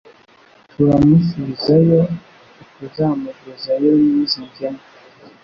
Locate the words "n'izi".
4.05-4.39